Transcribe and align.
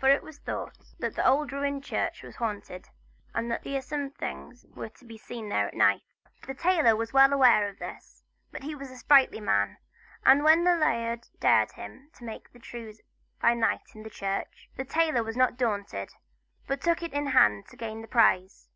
For 0.00 0.08
it 0.08 0.24
was 0.24 0.38
thought 0.38 0.76
that 0.98 1.14
the 1.14 1.24
old 1.24 1.52
ruined 1.52 1.84
church 1.84 2.24
was 2.24 2.34
haunted, 2.34 2.88
and 3.32 3.48
that 3.48 3.62
fearsome 3.62 4.10
things 4.10 4.66
were 4.74 4.88
to 4.88 5.04
be 5.04 5.16
seen 5.16 5.48
there 5.48 5.68
at 5.68 5.74
night. 5.74 6.02
The 6.48 6.54
tailor 6.54 6.96
was 6.96 7.12
well 7.12 7.32
aware 7.32 7.68
of 7.68 7.78
this; 7.78 8.24
but 8.50 8.64
he 8.64 8.74
was 8.74 8.90
a 8.90 8.96
sprightly 8.96 9.38
man, 9.40 9.76
and 10.26 10.42
when 10.42 10.64
the 10.64 10.74
laird 10.74 11.28
dared 11.38 11.70
him 11.70 12.10
to 12.14 12.24
make 12.24 12.50
the 12.52 12.58
trews 12.58 12.98
by 13.40 13.54
night 13.54 13.94
in 13.94 14.02
the 14.02 14.10
church, 14.10 14.68
the 14.74 14.84
tailor 14.84 15.22
was 15.22 15.36
not 15.36 15.50
to 15.50 15.52
be 15.52 15.58
daunted, 15.58 16.08
but 16.66 16.80
took 16.80 17.00
it 17.00 17.12
in 17.12 17.26
hand 17.28 17.68
to 17.68 17.76
gain 17.76 18.00
the 18.02 18.08
prize. 18.08 18.68